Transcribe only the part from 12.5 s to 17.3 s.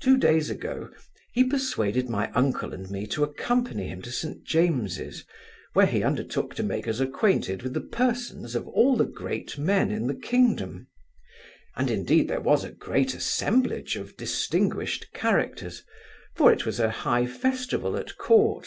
a great assemblage of distinguished characters, for it was a high